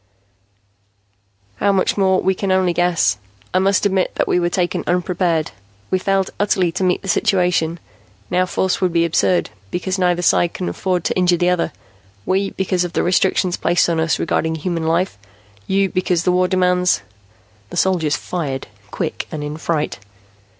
[1.57, 3.19] "How much more, we can only guess.
[3.53, 5.51] I must admit that we were taken unprepared.
[5.91, 7.79] We failed utterly to meet the situation.
[8.31, 11.71] Now force would be absurd, because neither side can afford to injure the other;
[12.25, 15.19] we, because of the restrictions placed on us regarding human life,
[15.67, 17.03] you because the war demands"
[17.69, 19.99] The soldiers fired, quick and in fright.